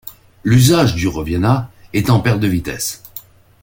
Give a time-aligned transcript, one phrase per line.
[0.43, 3.03] L'usage du roviana est en perte de vitesse.